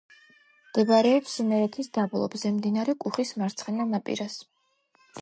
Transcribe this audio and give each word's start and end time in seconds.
მდებარეობს 0.69 1.35
იმერეთის 1.43 1.91
დაბლობზე, 1.99 2.55
მდინარე 2.57 2.99
კუხის 3.05 3.37
მარცხენა 3.43 3.91
ნაპირას. 3.95 4.45